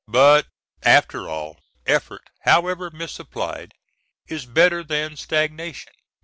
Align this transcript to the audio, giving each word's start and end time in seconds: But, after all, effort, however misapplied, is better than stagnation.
But, 0.07 0.47
after 0.81 1.29
all, 1.29 1.59
effort, 1.85 2.23
however 2.39 2.89
misapplied, 2.89 3.73
is 4.25 4.47
better 4.47 4.83
than 4.83 5.15
stagnation. 5.15 5.93